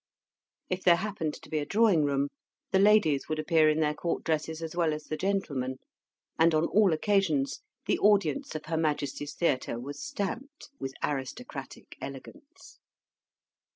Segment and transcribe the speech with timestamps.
[0.67, 2.29] If there happened to be a drawing room,
[2.71, 5.77] the ladies would appear in their court dresses, as well as the gentlemen,
[6.39, 12.79] and on all occasions the audience of Her Majesty's Theatre was stamped with aristocratic elegance.